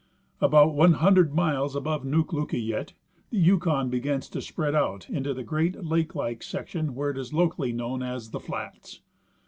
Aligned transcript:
About 0.41 0.73
100 0.73 1.31
miles 1.31 1.75
above 1.75 2.03
Nuklukayet 2.03 2.93
the 3.29 3.37
Yukon 3.37 3.91
begins 3.91 4.27
to 4.29 4.41
spread 4.41 4.73
out 4.73 5.07
into 5.11 5.31
the 5.31 5.43
great 5.43 5.85
lake 5.85 6.15
like 6.15 6.41
section 6.41 6.95
which 6.95 7.17
is 7.17 7.33
locally 7.33 7.71
known 7.71 8.01
as 8.01 8.31
the" 8.31 8.39
flats." 8.49 9.01